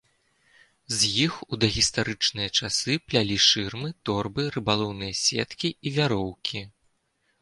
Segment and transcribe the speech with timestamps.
[0.99, 6.65] З іх у дагістарычныя часы плялі шырмы, торбы, рыбалоўныя сеткі і вяроўкі.